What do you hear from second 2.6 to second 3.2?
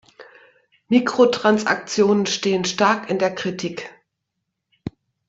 stark in